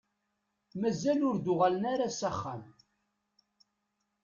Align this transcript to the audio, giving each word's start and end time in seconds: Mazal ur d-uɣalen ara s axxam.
Mazal 0.79 1.19
ur 1.29 1.35
d-uɣalen 1.37 1.83
ara 1.93 2.07
s 2.19 2.21
axxam. 2.29 2.63